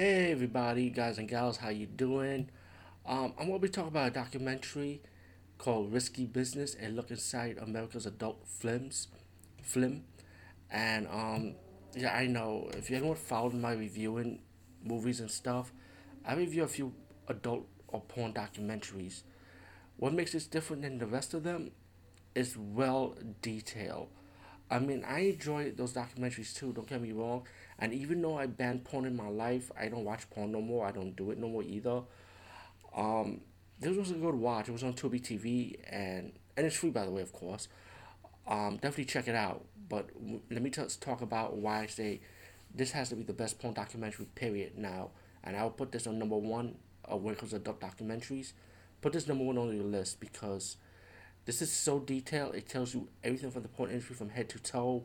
[0.00, 2.48] Hey everybody, guys and gals, how you doing?
[3.04, 5.02] Um, I'm gonna be talking about a documentary
[5.58, 9.08] called "Risky Business" and look inside America's adult films,
[9.60, 10.04] film,
[10.70, 11.54] and um,
[11.94, 14.40] yeah, I know if you anyone followed my reviewing
[14.82, 15.70] movies and stuff,
[16.24, 16.94] I review a few
[17.28, 19.24] adult or porn documentaries.
[19.98, 21.72] What makes this different than the rest of them
[22.34, 24.08] is well detailed.
[24.70, 26.72] I mean, I enjoy those documentaries too.
[26.72, 27.46] Don't get me wrong.
[27.78, 30.86] And even though I banned porn in my life, I don't watch porn no more.
[30.86, 32.02] I don't do it no more either.
[32.94, 33.40] Um,
[33.80, 34.68] this was a good watch.
[34.68, 37.68] It was on Tubi TV, and and it's free by the way, of course.
[38.46, 39.64] Um, definitely check it out.
[39.88, 42.20] But w- let me just talk about why I say
[42.74, 44.26] this has to be the best porn documentary.
[44.34, 44.76] Period.
[44.76, 45.10] Now,
[45.42, 46.76] and I'll put this on number one
[47.10, 48.52] uh, it comes to adult documentaries.
[49.00, 50.76] Put this number one on your list because
[51.50, 52.54] this is so detailed.
[52.54, 55.02] It tells you everything from the porn industry from head to toe,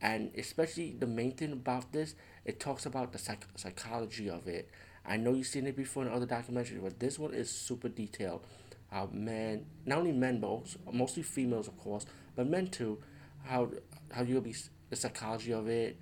[0.00, 2.14] and especially the main thing about this,
[2.46, 4.70] it talks about the psych- psychology of it.
[5.04, 8.46] I know you've seen it before in other documentaries, but this one is super detailed.
[8.90, 13.02] How men, not only men, but also, mostly females, of course, but men too,
[13.42, 13.70] how
[14.10, 14.56] how you'll be
[14.88, 16.00] the psychology of it.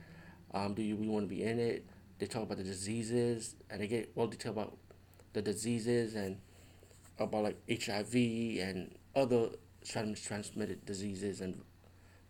[0.55, 1.85] Um, do you really want to be in it?
[2.21, 4.77] They talk about the diseases, and they get all detail about
[5.33, 6.39] the diseases and
[7.19, 9.49] about like HIV and other
[9.85, 11.61] transmitted diseases, and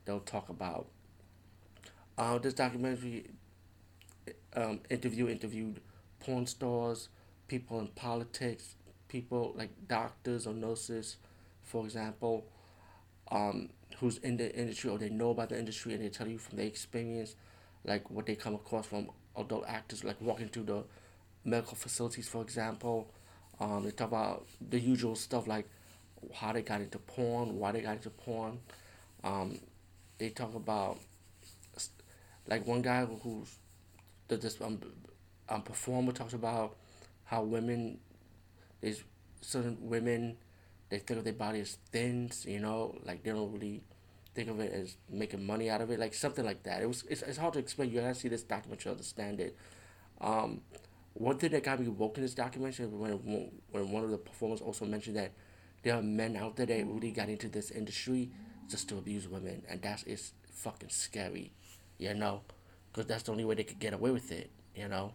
[0.04, 0.86] they'll talk about.
[2.18, 3.26] Uh, this documentary
[4.54, 5.80] um, interview interviewed
[6.20, 7.08] porn stars,
[7.48, 8.74] people in politics,
[9.08, 11.16] people like doctors or nurses,
[11.62, 12.46] for example,
[13.30, 16.38] um, who's in the industry or they know about the industry and they tell you
[16.38, 17.34] from their experience,
[17.84, 20.84] like what they come across from adult actors, like walking through the
[21.44, 23.10] medical facilities, for example.
[23.60, 25.68] Um, they talk about the usual stuff like
[26.34, 28.58] how they got into porn, why they got into porn.
[29.24, 29.58] Um,
[30.18, 30.98] they talk about
[32.46, 33.56] like one guy who's
[34.28, 34.80] the this um,
[35.48, 36.76] um performer talks about
[37.24, 37.98] how women
[38.80, 39.02] there's
[39.40, 40.36] certain women
[40.88, 43.82] they think of their body as thin, you know, like they don't really
[44.34, 46.82] think of it as making money out of it, like something like that.
[46.82, 47.90] It was it's, it's hard to explain.
[47.90, 49.56] You gotta see this documentary to understand it.
[50.20, 50.60] Um,
[51.14, 54.60] one thing that got me woke in this documentary when when one of the performers
[54.60, 55.32] also mentioned that
[55.82, 58.30] there are men out there that really got into this industry
[58.68, 61.52] just to abuse women, and that is fucking scary,
[61.98, 62.42] you know,
[62.92, 65.12] because that's the only way they could get away with it, you know,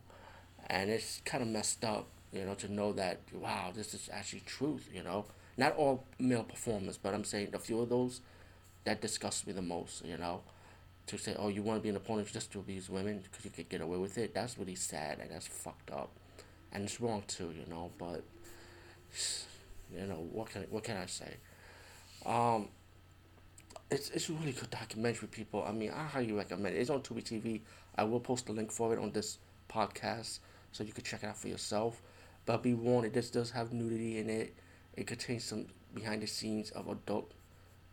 [0.67, 4.41] and it's kind of messed up, you know, to know that wow, this is actually
[4.41, 5.25] truth, you know.
[5.59, 8.21] Not all male performers, but I'm saying a few of those
[8.83, 10.41] that disgusts me the most, you know.
[11.07, 13.49] To say, oh, you want to be an opponent just to abuse women because you
[13.49, 16.11] could get away with it, that's really sad and that's fucked up.
[16.71, 18.23] And it's wrong too, you know, but,
[19.93, 21.35] you know, what can, what can I say?
[22.25, 22.69] Um,
[23.89, 25.63] it's, it's a really good documentary, people.
[25.67, 26.79] I mean, I highly recommend it.
[26.79, 27.61] It's on Tubi TV.
[27.95, 29.37] I will post a link for it on this
[29.69, 30.39] podcast
[30.71, 32.01] so you can check it out for yourself.
[32.45, 34.55] But be warned, it just does have nudity in it.
[34.95, 37.31] It contains some behind the scenes of adult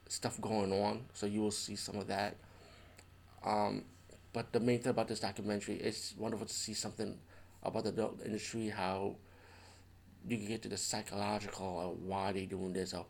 [0.09, 2.37] stuff going on, so you will see some of that.
[3.45, 3.85] Um,
[4.33, 7.19] but the main thing about this documentary is wonderful to see something
[7.63, 9.17] about the adult industry, how
[10.27, 13.07] you can get to the psychological of why they doing this or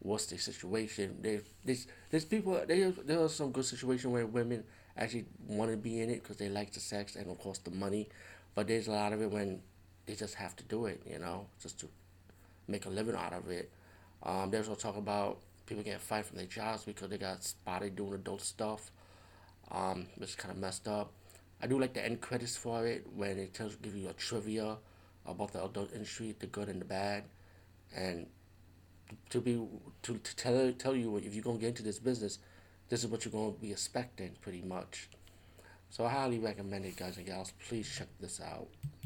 [0.00, 1.16] what's the situation.
[1.20, 4.64] There, there's, there's people, there, there are some good situations where women
[4.96, 7.70] actually want to be in it because they like the sex and of course the
[7.70, 8.08] money,
[8.54, 9.60] but there's a lot of it when
[10.06, 11.88] they just have to do it, you know, just to
[12.66, 13.70] make a living out of it.
[14.22, 17.94] Um, there's also talk about people getting fired from their jobs because they got spotted
[17.96, 18.90] doing adult stuff,
[19.70, 21.12] um, which kind of messed up.
[21.60, 24.76] I do like the end credits for it when it tells give you a trivia
[25.28, 27.24] about the adult industry, the good and the bad,
[27.94, 28.26] and
[29.30, 29.66] to be
[30.02, 32.38] to, to tell tell you if you're gonna get into this business,
[32.88, 35.08] this is what you're gonna be expecting pretty much.
[35.90, 37.52] So I highly recommend it, guys and gals.
[37.68, 38.68] Please check this out.